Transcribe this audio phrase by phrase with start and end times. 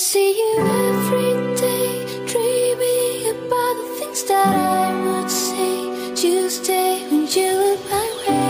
[0.00, 7.28] See you every day dreaming about the things that i would say to stay when
[7.38, 8.40] you leave my way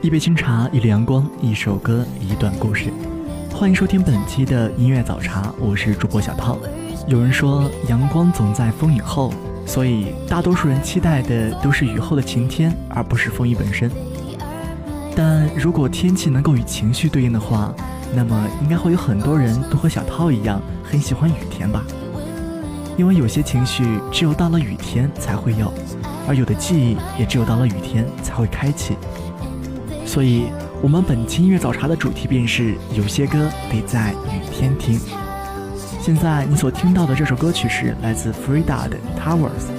[0.00, 2.92] 一杯清茶，一缕阳光，一首歌，一段故事。
[3.52, 6.56] 欢迎收听本期的音乐早茶，我是主播小涛。
[7.08, 9.32] 有人说阳光总在风雨后，
[9.66, 13.90] 所以大多数人期待的都是雨后的晴天，而不是风雨本身。
[15.14, 17.74] 但如果天气能够与情绪对应的话，
[18.14, 21.84] 那么应该会有很多人都和小涛一样，很喜欢雨天吧？
[22.96, 25.72] 因为有些情绪只有到了雨天才会有，
[26.28, 28.96] 而有的记忆也只有到了雨天才会开启。
[30.04, 30.46] 所以，
[30.82, 35.00] 我们本期音乐早茶的主题便是有些歌得在雨天听。
[36.00, 39.70] 现在你所听到的这首歌曲是来自 Frida 的 Towers。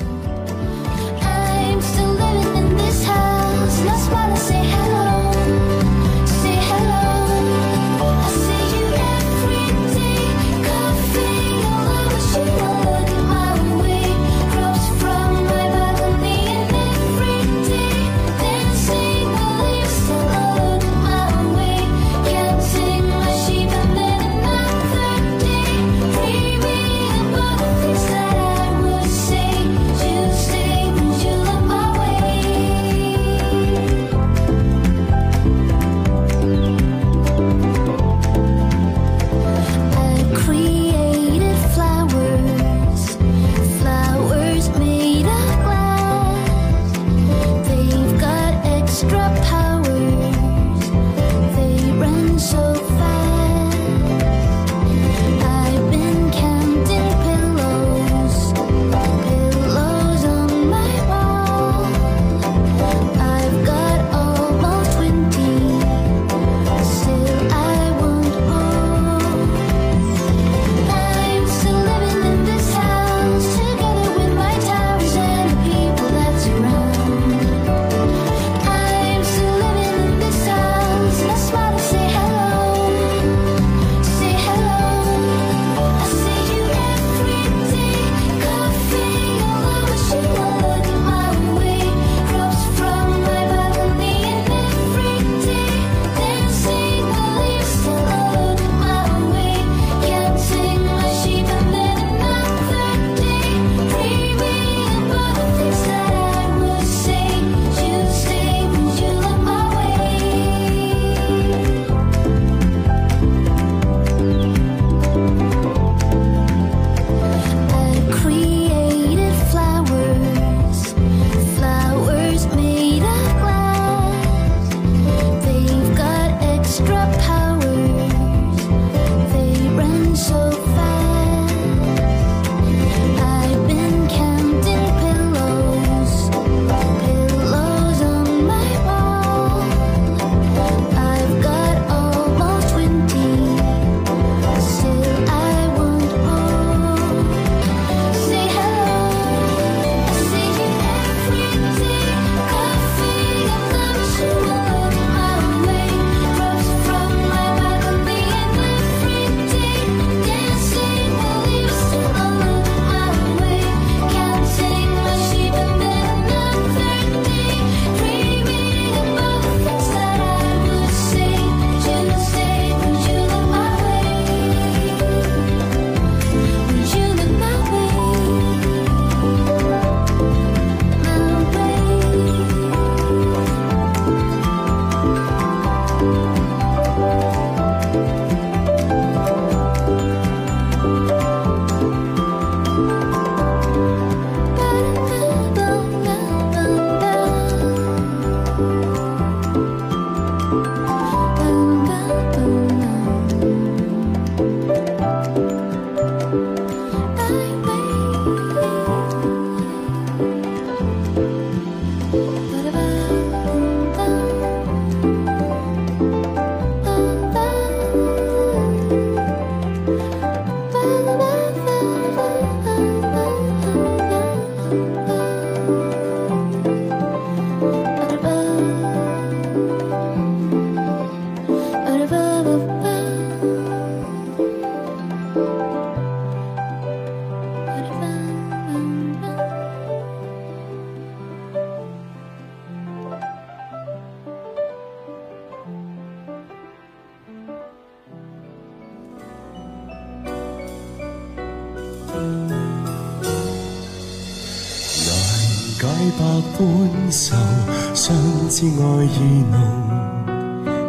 [258.68, 259.56] 爱意浓。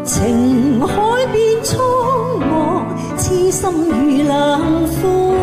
[0.04, 1.80] 情海变苍
[2.40, 2.84] 茫，
[3.16, 5.34] 痴心如冷风。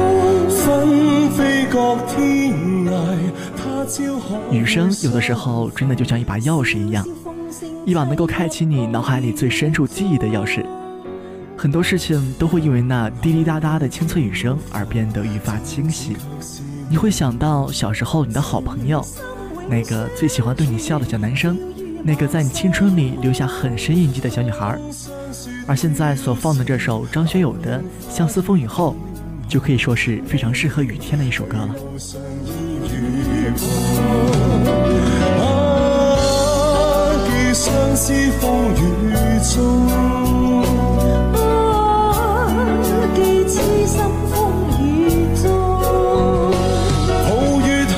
[0.49, 2.53] 纷飞各天
[2.85, 2.91] 涯，
[3.57, 7.03] 他朝可女生有的时候真的就像一把钥匙一样，
[7.85, 10.63] 一把能够开启你脑海里最深处记忆的钥匙。
[11.57, 16.15] 很多事情都会因为那滴滴答答的清脆雨声而变得愈发清晰。
[16.89, 19.03] 你会想到小时候你的好朋友，
[19.67, 21.57] 那个最喜欢对你笑的小男生，
[22.03, 24.77] 那个在你青春里留下很深印记的小女孩。
[25.67, 28.95] 而现在所放的这首张学友的《相思风雨后》，
[29.51, 31.69] 就可以说是非常适合雨天的一首歌了。
[37.53, 38.77] 相思风雨
[39.53, 39.87] 中。
[41.33, 41.37] 啊，
[43.13, 43.53] 寄痴
[43.85, 44.01] 心
[44.31, 44.33] 风
[44.79, 44.81] 雨
[45.43, 45.43] 中。
[47.27, 47.29] 抱
[47.67, 47.91] 月去，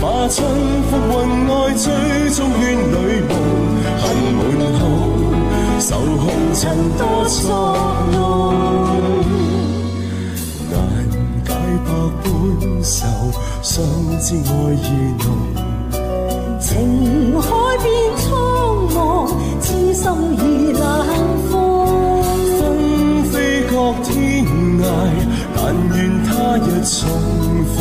[0.00, 0.36] 化春
[0.88, 1.12] 风云
[1.48, 1.84] 外，追
[2.30, 2.38] 踪
[6.58, 6.66] 红尘
[6.98, 7.46] 多作
[8.10, 8.18] 弄。
[10.72, 10.74] 难
[11.44, 11.88] 解百
[12.24, 12.26] 般
[12.82, 13.06] 愁，
[13.62, 13.84] 相
[14.18, 14.84] 知爱意
[15.22, 15.24] 浓。
[16.60, 17.46] 情海
[17.78, 18.26] 变苍
[18.92, 18.98] 茫，
[19.60, 20.02] 痴心
[20.36, 20.82] 如冷
[21.48, 21.54] 风。
[22.58, 22.60] 纷
[23.30, 23.72] 飞各
[24.02, 24.12] 天
[24.80, 24.82] 涯，
[25.54, 25.58] 但
[25.96, 27.08] 願他日重
[27.76, 27.78] 逢，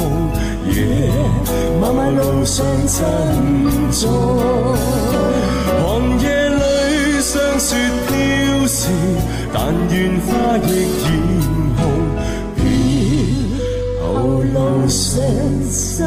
[0.72, 0.78] 夜
[1.82, 2.96] 漫漫路上珍
[3.92, 4.06] 重。
[9.60, 11.08] 但愿花亦艳
[11.78, 11.82] 红
[12.56, 12.62] 别
[14.00, 14.06] 后
[14.54, 15.20] 路上
[15.68, 16.06] 相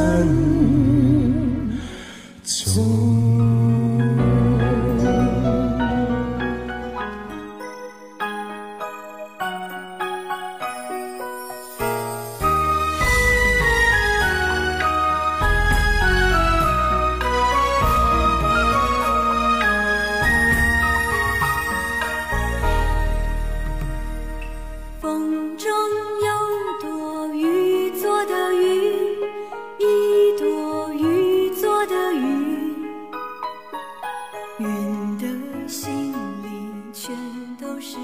[34.60, 35.26] 云的
[35.66, 37.16] 心里全
[37.58, 37.96] 都是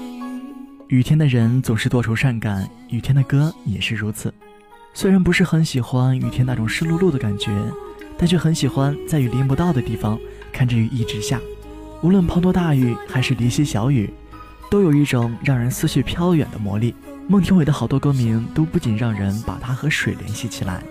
[0.87, 1.03] 雨。
[1.03, 4.33] 天的人总是多愁善感，雨天的歌也是如此。
[4.91, 7.51] 虽然不是很喜欢雨天那种湿漉漉的感觉，
[8.17, 10.19] 但却很喜欢在雨淋不到的地方
[10.51, 11.39] 看着雨一直下。
[12.01, 14.11] 无论滂沱大雨还是离稀小雨，
[14.71, 16.95] 都有一种让人思绪飘远的魔力。
[17.27, 20.81] 孟庭苇的好多歌名都不仅让人把它和水联系起来，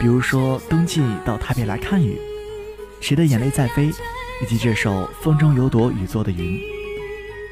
[0.00, 2.12] 比如说《冬季到台北来看雨》，
[3.06, 3.90] 《谁的眼泪在飞》，
[4.42, 6.58] 以及这首《风中有朵雨做的云》，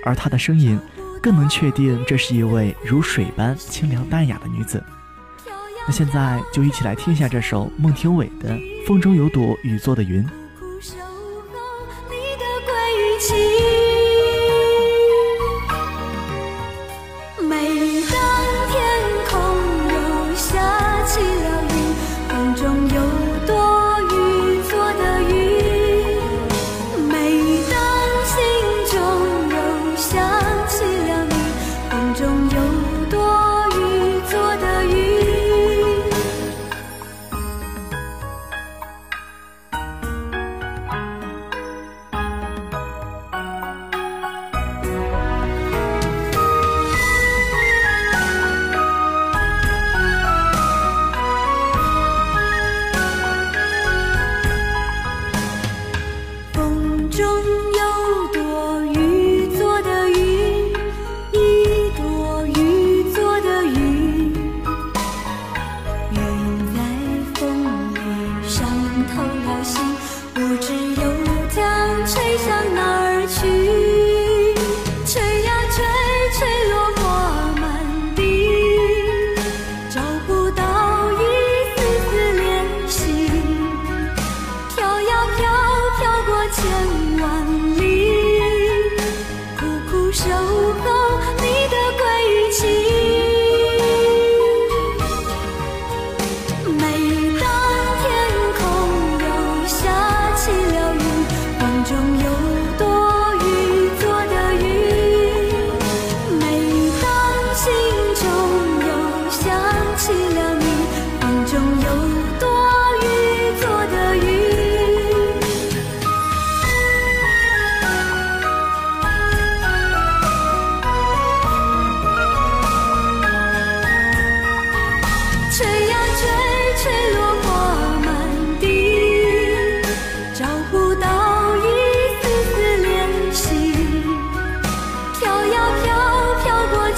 [0.04, 0.78] 而她的声音
[1.22, 4.82] 更能确定这是一位如水般清凉淡雅的女子。
[5.86, 8.54] 那现在就一起来听一下这首孟庭苇的
[8.86, 10.24] 《风中有朵雨做的云》。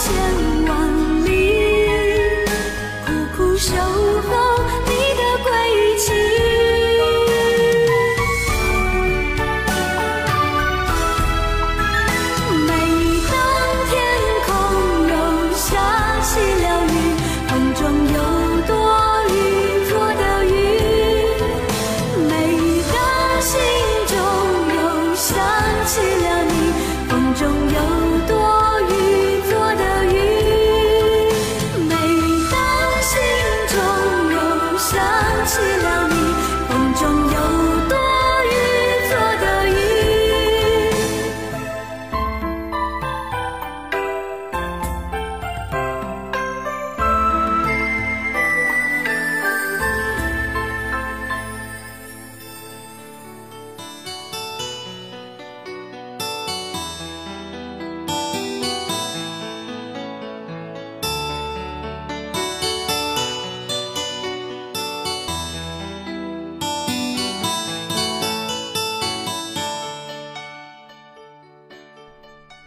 [0.03, 0.52] 千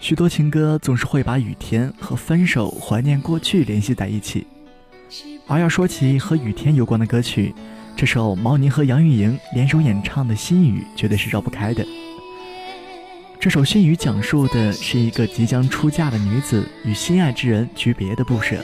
[0.05, 4.45] 许多情歌总是会把雨天和分手、怀念过去联系在一起。
[5.47, 7.51] 而要说起和雨天有关的歌曲，
[7.95, 11.83] 这首毛宁和杨钰莹联手演唱的《心雨》绝对是绕不开的。
[13.39, 18.57] 这首《心雨》讲述的是一个即将出嫁的女子与心爱之人诀别的不舍。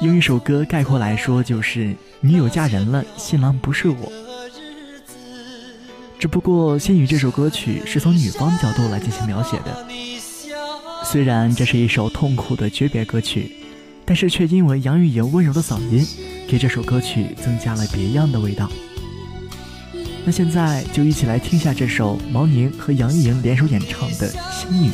[0.00, 4.10] 用一首歌概括来说，就是女友嫁人了，新郎不是我。
[6.18, 9.86] 只不过《心雨》这首歌曲是从女方角度来进行描写的。
[11.02, 13.50] 虽然这是一首痛苦的诀别歌曲，
[14.04, 16.06] 但是却因为杨钰莹温柔的嗓音，
[16.46, 18.70] 给这首歌曲增加了别样的味道。
[20.24, 24.90] 那现在就一起来听下这首毛宁和杨钰莹联手演唱的《心雨》。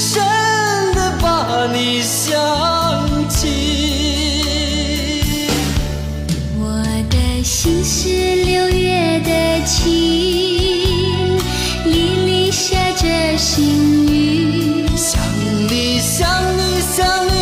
[0.00, 0.18] 深
[0.94, 2.32] 的把你想
[3.28, 3.36] 起。
[6.58, 6.72] 我
[7.10, 8.08] 的心是
[8.46, 11.38] 六月的情，
[11.84, 11.88] 沥
[12.24, 14.86] 沥下着心雨。
[14.96, 15.20] 想
[15.68, 16.26] 你想
[16.56, 16.96] 你想
[17.28, 17.39] 你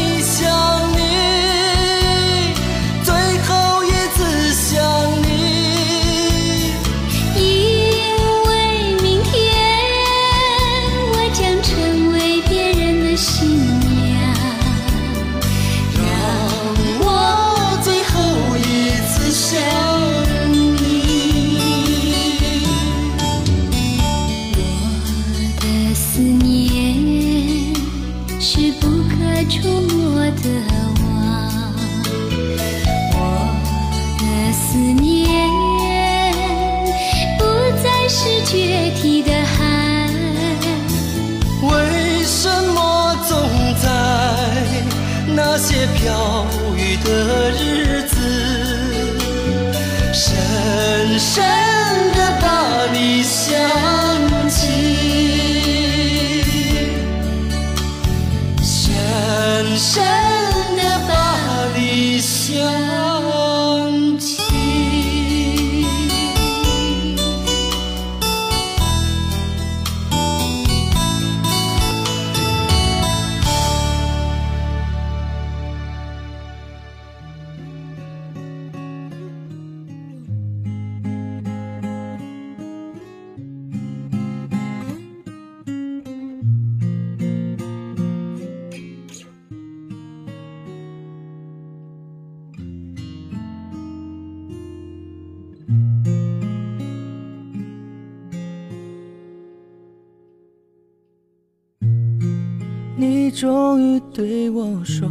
[103.40, 105.09] 终于对我说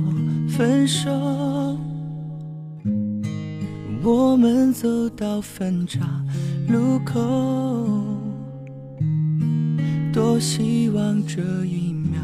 [0.50, 1.10] 分手，
[4.04, 6.02] 我们走到分岔
[6.68, 7.22] 路口，
[10.12, 12.20] 多希望这一秒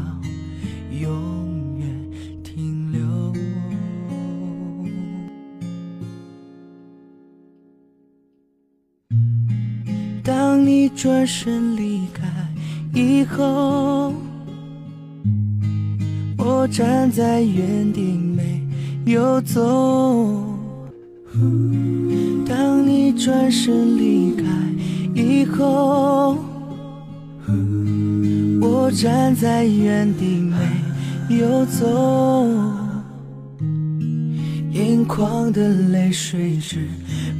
[0.90, 2.10] 永远
[2.42, 3.32] 停留。
[10.22, 12.30] 当你转身离开。
[12.96, 14.14] 以后，
[16.64, 18.62] 我站在原地没
[19.04, 20.42] 有走。
[22.48, 24.44] 当你转身离开
[25.14, 26.38] 以后，
[28.62, 30.24] 我站在原地
[31.28, 32.48] 没有走，
[34.72, 36.88] 眼眶的泪水止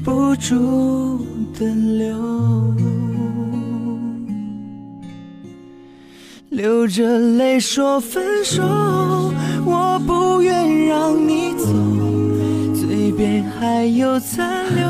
[0.04, 1.24] 不住
[1.58, 2.14] 的流，
[6.54, 8.62] 流着泪说分手，
[9.64, 11.66] 我不愿让你走。
[12.72, 14.86] 嘴边还有残留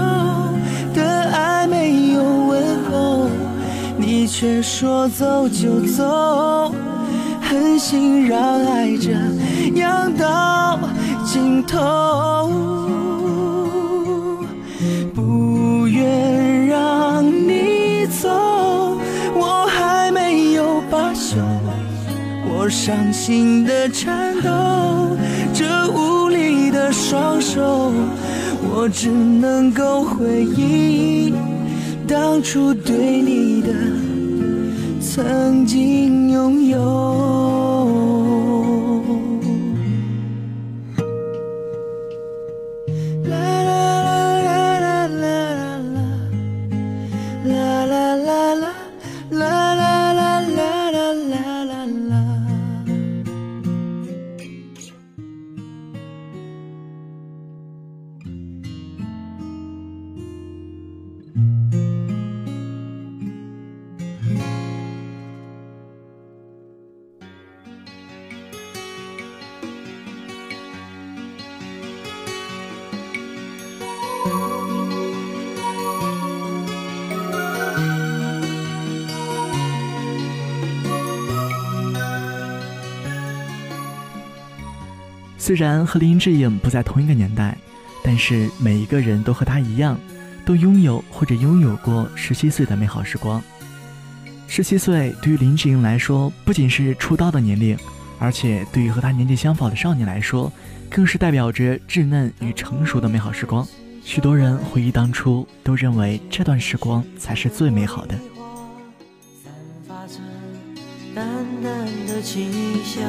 [0.92, 3.30] 的爱没有问候，
[3.96, 6.70] 你却说走就走，
[7.40, 9.12] 狠心让爱这
[9.80, 10.78] 样到
[11.24, 12.50] 尽头，
[15.14, 18.28] 不愿让你走，
[22.64, 25.18] 我伤心的颤抖，
[25.52, 27.92] 这无力的双手，
[28.62, 31.34] 我只能够回忆
[32.08, 33.68] 当初对你的
[34.98, 37.43] 曾经拥有。
[85.44, 87.54] 虽然和林志颖不在同一个年代，
[88.02, 90.00] 但是每一个人都和他一样，
[90.42, 93.42] 都拥有或者拥有过十七岁的美好时光。
[94.48, 97.76] 十七岁对于林志颖来说，不仅是出道的年龄，
[98.18, 100.50] 而且对于和他年纪相仿的少年来说，
[100.88, 103.68] 更是代表着稚嫩与成熟的美好时光。
[104.02, 108.14] 许多人回忆当初，都认为这段时光才是最美好的。
[109.44, 109.52] 散
[109.86, 110.14] 发着
[111.14, 111.26] 淡
[111.62, 112.50] 淡的清
[112.82, 113.02] 香。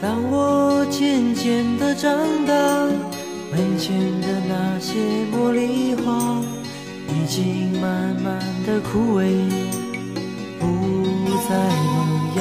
[0.00, 2.10] 当我渐渐的长
[2.46, 2.54] 大，
[3.52, 4.94] 门前的那些
[5.30, 6.40] 茉莉花
[7.08, 9.28] 已经慢慢的枯萎，
[10.58, 10.64] 不
[11.46, 11.98] 再萌
[12.36, 12.40] 芽。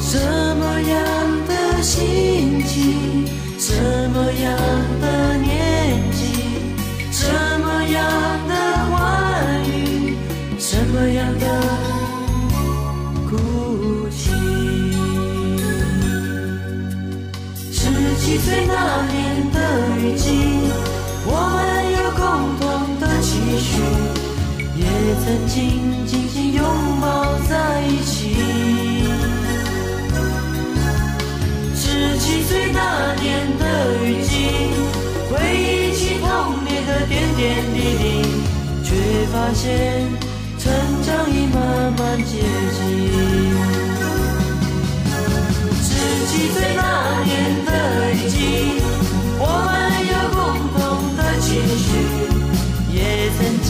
[0.00, 0.16] 什
[0.56, 0.96] 么样
[1.48, 3.26] 的心情，
[3.58, 3.74] 什
[4.10, 4.56] 么样
[5.00, 6.20] 的年纪，
[7.10, 7.26] 什
[7.60, 7.98] 么样
[8.48, 8.54] 的
[8.86, 8.94] 话
[9.66, 10.14] 语，
[10.56, 11.59] 什么样的
[18.50, 18.74] 七岁那
[19.06, 19.58] 年的
[20.00, 20.26] 雨季，
[21.24, 21.62] 我们
[21.94, 22.20] 有共
[22.58, 22.66] 同
[22.98, 23.78] 的期许，
[24.74, 24.82] 也
[25.22, 25.54] 曾经
[26.04, 26.60] 紧紧拥
[27.00, 28.34] 抱在一起。
[31.76, 33.62] 十七岁那年的
[34.02, 34.50] 雨季，
[35.30, 38.04] 回忆起童年的点点滴滴，
[38.82, 38.90] 却
[39.32, 40.10] 发现
[40.58, 40.72] 成
[41.04, 42.42] 长已慢慢接
[42.74, 43.49] 近。
[46.30, 47.70] 七岁那年的
[48.12, 48.34] 雨季，
[49.36, 49.68] 我们
[50.06, 50.38] 有共
[50.70, 50.78] 同
[51.16, 51.84] 的期许，
[52.94, 52.98] 也
[53.36, 53.68] 曾经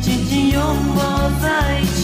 [0.00, 0.58] 紧紧拥
[0.96, 0.98] 抱
[1.42, 2.00] 在一起。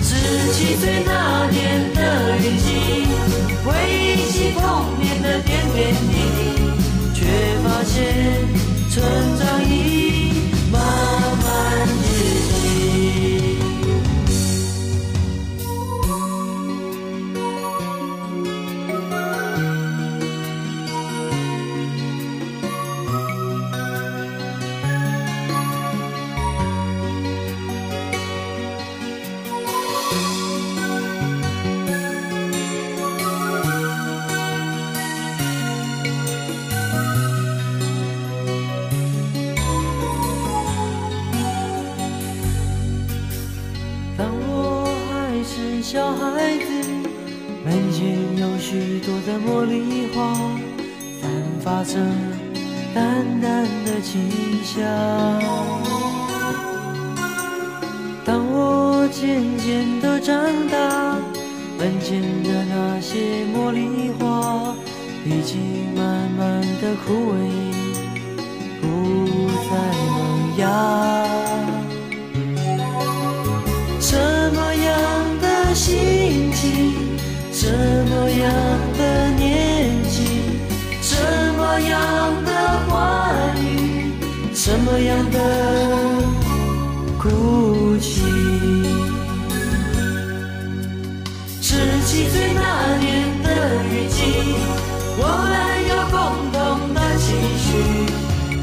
[0.00, 0.08] 十
[0.54, 1.98] 七岁那年的
[2.38, 2.66] 雨季，
[3.62, 4.62] 回忆起童
[4.98, 6.40] 年的点点滴滴，
[7.12, 7.20] 却
[7.62, 7.94] 发现
[8.88, 8.96] 成
[9.38, 10.07] 长已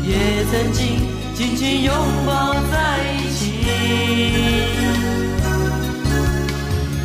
[0.07, 0.99] 也曾经
[1.33, 1.93] 紧紧拥
[2.25, 3.39] 抱在一起。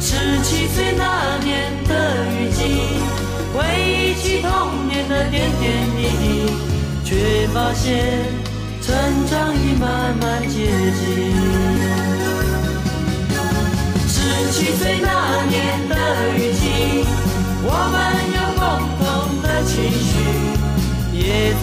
[0.00, 0.08] 十
[0.42, 1.92] 七岁那年的
[2.32, 2.58] 雨季，
[3.54, 4.50] 回忆起童
[4.88, 6.52] 年的点点滴滴，
[7.04, 7.88] 却发现
[8.82, 8.94] 成
[9.30, 10.56] 长已慢慢接
[10.98, 11.00] 近。
[14.08, 14.14] 十
[14.52, 15.08] 七岁那
[15.48, 15.94] 年的
[16.36, 17.04] 雨季，
[17.62, 17.96] 我们
[18.36, 18.62] 有共
[18.98, 19.02] 同
[19.42, 20.12] 的期许，
[21.16, 21.62] 也曾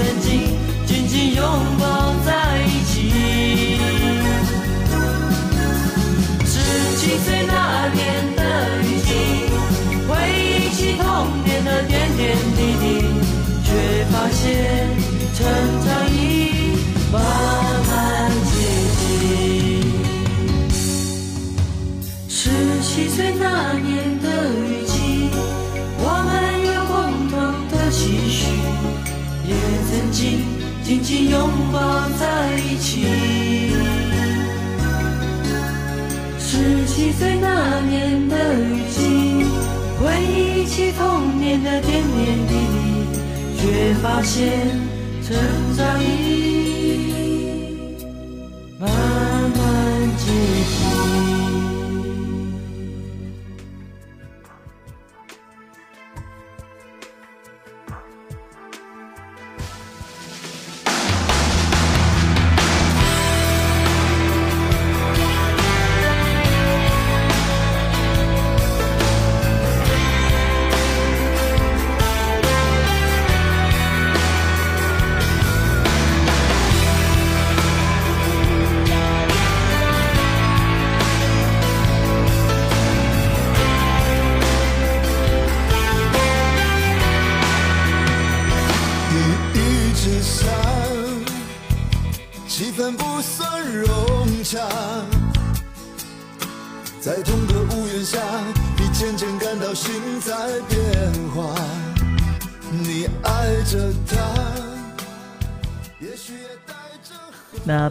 [41.64, 43.20] 的点点滴滴，
[43.58, 44.70] 却发现
[45.24, 45.36] 成
[45.76, 46.57] 长已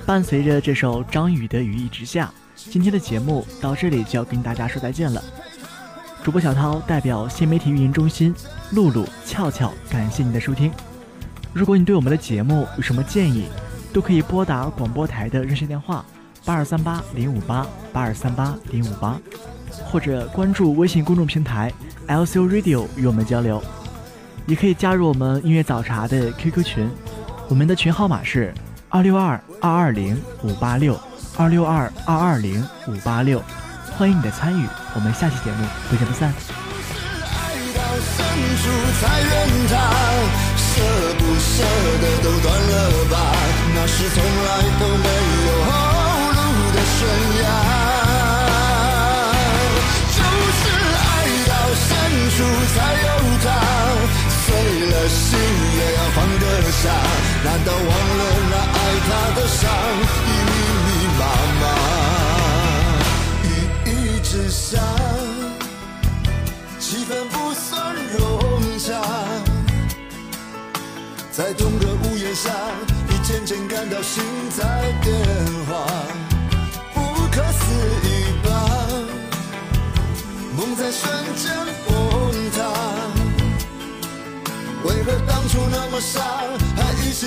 [0.07, 2.33] 伴随着这首张宇的《雨一直下》，
[2.71, 5.21] 今天的节目到这里就要跟大家说再见了。
[6.23, 8.33] 主播小涛代表新媒体运营中心，
[8.71, 10.71] 露露、俏俏，感谢您的收听。
[11.53, 13.47] 如果你对我们的节目有什么建议，
[13.93, 16.05] 都可以拨打广播台的热线电话
[16.45, 19.21] 八二三八零五八八二三八零五八，
[19.87, 21.73] 或者关注微信公众平台
[22.07, 23.61] LCO Radio 与我们交流。
[24.47, 26.89] 也可以加入我们音乐早茶的 QQ 群，
[27.49, 28.55] 我们的群号码是
[28.97, 30.99] 二六二二二零五八六
[31.37, 33.43] 二六二二二零五八六，
[33.99, 36.33] 欢迎你的参与，我们下期节目不见不散。
[36.33, 38.25] 爱到深
[38.57, 38.65] 处
[38.97, 39.29] 才怨
[39.69, 39.77] 他，
[40.57, 40.81] 舍
[41.19, 41.63] 不舍
[42.01, 42.73] 得都断了
[43.13, 43.21] 吧，
[43.75, 45.09] 那是从来都没
[45.45, 45.71] 有后
[46.33, 46.41] 路
[46.73, 47.05] 的悬
[47.43, 47.45] 崖。
[50.17, 50.25] 就
[50.57, 50.65] 是
[51.05, 51.05] 爱
[51.45, 51.53] 到
[51.85, 51.85] 深
[52.33, 52.37] 处
[52.73, 53.13] 才有
[53.45, 53.47] 他，
[54.41, 54.49] 碎
[54.89, 55.37] 了心
[55.77, 56.89] 也要放得下，
[57.47, 60.86] 难道忘了那爱他的伤？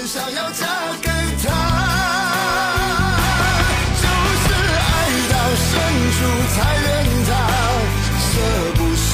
[0.08, 0.66] 想要嫁
[1.02, 1.10] 给
[1.44, 1.48] 他？
[4.02, 4.48] 就是
[4.80, 4.84] 爱
[5.30, 5.70] 到深
[6.16, 6.18] 处
[6.56, 6.88] 才怨
[7.28, 7.32] 他，
[8.20, 8.32] 舍
[8.76, 9.08] 不舍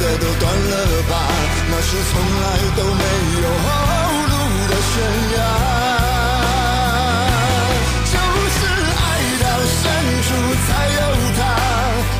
[0.00, 0.72] 得都断了
[1.10, 1.12] 吧，
[1.70, 2.44] 那是从来
[2.76, 3.02] 都没
[3.42, 3.66] 有后
[4.28, 4.32] 路
[4.68, 4.94] 的悬
[5.36, 5.38] 崖。
[8.04, 8.14] 就
[8.54, 8.58] 是
[8.96, 9.06] 爱
[9.42, 9.44] 到
[9.76, 9.80] 深
[10.24, 10.28] 处
[10.66, 11.00] 才有
[11.36, 11.40] 他，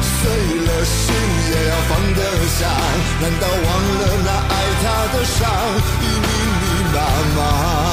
[0.02, 0.18] 碎
[0.66, 0.94] 了心
[1.50, 2.20] 也要放得
[2.58, 2.60] 下，
[3.20, 3.66] 难道忘
[3.98, 4.84] 了那爱他
[5.16, 5.38] 的伤
[6.02, 6.26] 已密
[6.60, 6.96] 密麻
[7.36, 7.87] 麻？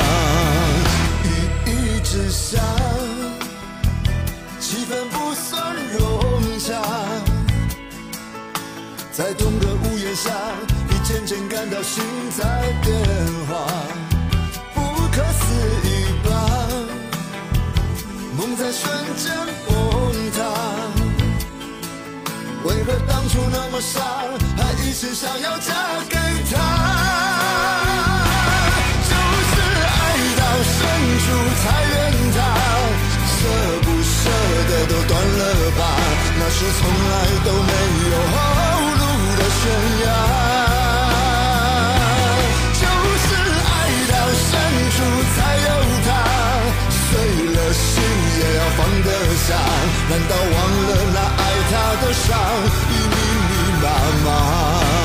[11.65, 12.04] 感到心
[12.38, 12.43] 在
[12.84, 12.95] 变
[13.49, 13.65] 化
[14.75, 15.43] 不可思
[15.84, 15.89] 议
[16.23, 16.30] 吧
[18.38, 18.84] 梦在瞬
[19.17, 19.34] 间
[19.65, 19.73] 崩
[20.32, 20.38] 塌
[22.65, 23.99] 为何当初那么傻
[24.58, 25.73] 还一心想要嫁
[26.08, 26.15] 给
[26.51, 26.54] 他？
[29.10, 29.54] 就是
[29.88, 29.97] 爱
[30.38, 30.73] 到深
[31.23, 31.25] 处
[31.63, 31.93] 才怨
[32.36, 32.38] 他
[33.25, 33.38] 舍
[33.82, 34.13] 不舍
[34.69, 35.82] 得都断了吧
[36.38, 37.71] 那是从来都没
[38.12, 38.36] 有后
[38.99, 39.01] 路
[39.36, 39.63] 的悬
[40.06, 40.64] 崖。
[49.53, 50.55] 难道忘
[50.88, 52.36] 了那爱他的伤
[52.89, 53.15] 已密
[53.47, 53.86] 密麻
[54.25, 55.04] 麻？